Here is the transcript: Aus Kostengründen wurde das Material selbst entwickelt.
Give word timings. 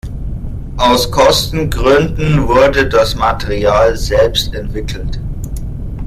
Aus 0.77 1.11
Kostengründen 1.11 2.47
wurde 2.47 2.89
das 2.89 3.15
Material 3.15 3.95
selbst 3.95 4.51
entwickelt. 4.55 5.19